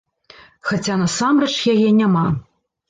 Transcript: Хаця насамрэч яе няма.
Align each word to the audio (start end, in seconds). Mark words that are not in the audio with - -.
Хаця 0.71 0.95
насамрэч 1.03 1.53
яе 1.77 1.89
няма. 2.03 2.27